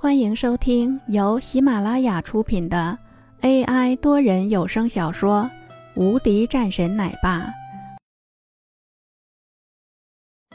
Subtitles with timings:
[0.00, 2.96] 欢迎收听由喜马拉雅出品的
[3.40, 5.42] AI 多人有声小说
[6.00, 7.40] 《无敌战神奶爸》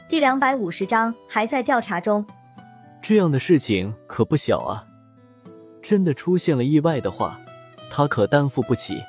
[0.08, 2.24] 第两百五十章，还在调查中。
[3.02, 4.86] 这样的事情可不小啊！
[5.82, 7.38] 真的出现了意外的话，
[7.90, 9.02] 他可担负不起，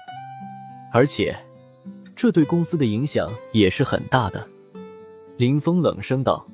[0.92, 1.34] 而且
[2.14, 4.46] 这对公司的影响也是很大的。
[5.38, 6.46] 林峰冷声道：“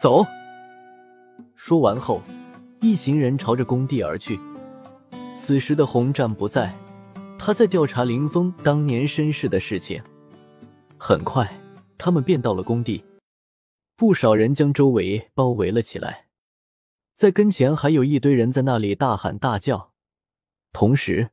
[0.00, 0.24] 走。”
[1.54, 2.22] 说完后。
[2.80, 4.38] 一行人朝着工地而去。
[5.34, 6.74] 此时的洪战不在，
[7.38, 10.02] 他在调查林峰当年身世的事情。
[10.98, 11.60] 很快，
[11.96, 13.04] 他们便到了工地，
[13.96, 16.26] 不少人将周围包围了起来，
[17.14, 19.92] 在跟前还有一堆人在那里大喊大叫。
[20.72, 21.30] 同时，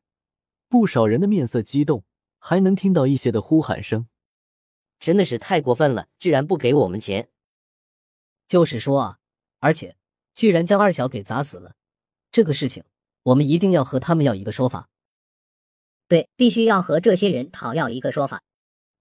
[0.70, 2.04] 不少人的面色激动，
[2.40, 4.08] 还能听到一些的呼喊声
[5.00, 7.30] ：“真的是太过分了，居然不给我们钱！”
[8.48, 9.18] 就是说，
[9.60, 9.96] 而且。
[10.34, 11.76] 居然将二小给砸死了，
[12.32, 12.84] 这个事情
[13.24, 14.90] 我们一定要和他们要一个说法。
[16.08, 18.44] 对，必须要和这些人讨要一个说法。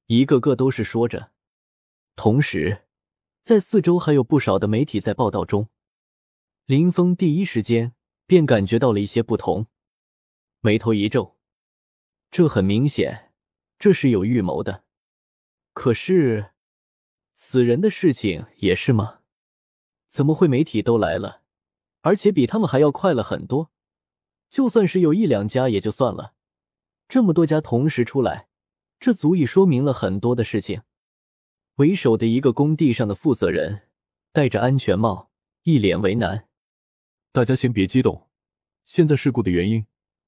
[0.07, 1.33] 一个个都是说着，
[2.17, 2.83] 同时
[3.43, 5.69] 在四周还有不少的媒体在报道中。
[6.67, 7.95] 林峰第一时间
[8.27, 9.67] 便感觉到了一些不同，
[10.61, 11.37] 眉头一皱，
[12.31, 13.33] 这很明显，
[13.79, 14.85] 这是有预谋的。
[15.73, 16.53] 可是，
[17.35, 19.22] 死人的事情也是吗？
[20.13, 21.41] 怎么会媒体都来了，
[22.03, 23.71] 而且比他们还要快了很多？
[24.51, 26.35] 就算是有一两家也就算了，
[27.09, 28.49] 这么多家同时出来，
[29.01, 30.83] 这足以说明了很多的事情。
[31.77, 33.89] 为首的一个工地上的负责人
[34.33, 35.31] 戴着安全帽，
[35.63, 36.47] 一脸为难。
[37.33, 38.29] 大家先别激动，
[38.85, 39.87] 现在事故的原因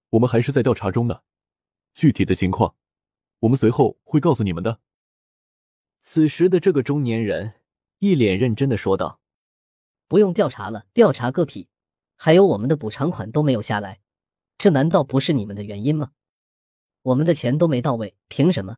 [0.09, 1.25] 我们还是在调查中的，
[1.95, 2.75] 具体的情况
[3.41, 4.81] 我们随后会告诉你们的。
[6.01, 7.61] 此时的这个中年人
[7.99, 9.21] 一脸认真的说道。
[10.15, 11.67] 不用调查了，调查个屁！
[12.15, 14.01] 还有我们的补偿款都没有下来，
[14.57, 16.13] 这难道不是你们的原因吗？
[17.03, 18.77] 我们的钱都没到位，凭什么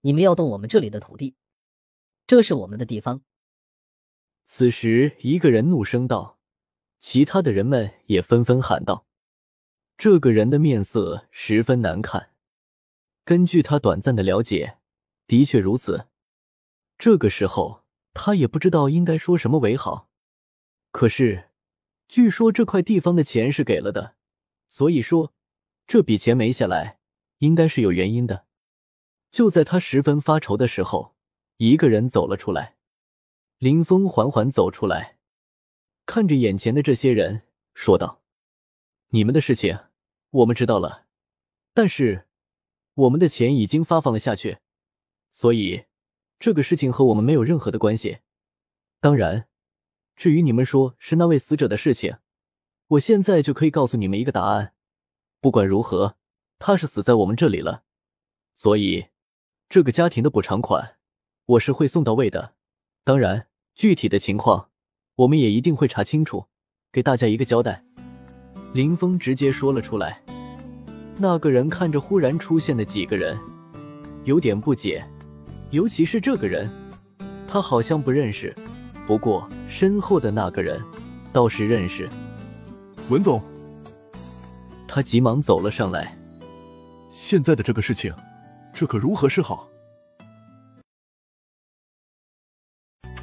[0.00, 1.36] 你们要动我们这里的土地？
[2.26, 3.22] 这是我们的地方。
[4.42, 6.40] 此时，一个人怒声道，
[6.98, 9.06] 其他的人们也纷纷喊道
[9.96, 12.30] ：“这个人的面色十分难看。
[13.24, 14.78] 根据他短暂的了解，
[15.28, 16.08] 的确如此。
[16.98, 20.08] 这个时候，他也不知道应该说什么为好。”
[20.92, 21.48] 可是，
[22.06, 24.14] 据说这块地方的钱是给了的，
[24.68, 25.32] 所以说
[25.86, 26.98] 这笔钱没下来，
[27.38, 28.44] 应该是有原因的。
[29.30, 31.16] 就在他十分发愁的时候，
[31.56, 32.76] 一个人走了出来。
[33.56, 35.16] 林峰缓缓走出来，
[36.04, 37.42] 看着眼前的这些人，
[37.72, 38.20] 说道
[39.08, 39.78] ：“你们的事情
[40.30, 41.06] 我们知道了，
[41.72, 42.26] 但是
[42.94, 44.58] 我们的钱已经发放了下去，
[45.30, 45.86] 所以
[46.38, 48.18] 这个事情和我们没有任何的关系。
[49.00, 49.48] 当然。”
[50.14, 52.16] 至于你们说是那位死者的事情，
[52.88, 54.74] 我现在就可以告诉你们一个答案。
[55.40, 56.16] 不管如何，
[56.58, 57.82] 他是死在我们这里了，
[58.54, 59.06] 所以
[59.68, 60.96] 这个家庭的补偿款
[61.46, 62.54] 我是会送到位的。
[63.04, 64.68] 当然，具体的情况
[65.16, 66.46] 我们也一定会查清楚，
[66.92, 67.84] 给大家一个交代。
[68.72, 70.22] 林峰直接说了出来。
[71.18, 73.38] 那个人看着忽然出现的几个人，
[74.24, 75.04] 有点不解，
[75.70, 76.70] 尤其是这个人，
[77.46, 78.54] 他好像不认识。
[79.06, 80.80] 不过，身后的那个人
[81.32, 82.08] 倒是认识
[83.08, 83.42] 文总，
[84.86, 86.16] 他急忙走了上来。
[87.10, 88.14] 现在的这个事情，
[88.72, 89.66] 这可如何是好？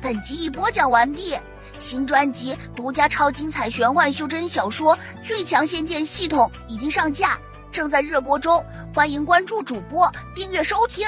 [0.02, 1.36] 本集已播讲完毕，
[1.80, 7.40] 新专辑独家超精彩玄幻修真小说《最强仙剑系统》已经上架，
[7.72, 8.64] 正在热播中，
[8.94, 11.08] 欢迎关注主播，订阅收听。